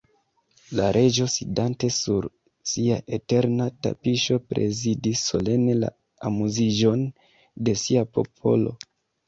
La 0.77 0.85
Reĝo, 0.95 1.27
sidante 1.33 1.89
sur 1.97 2.25
sia 2.71 2.97
eterna 3.19 3.69
tapiŝo, 3.89 4.39
prezidis 4.55 5.23
solene 5.31 5.79
la 5.85 5.95
amuziĝon 6.33 7.07
de 7.69 7.81
sia 7.87 8.07
popolo. 8.19 8.79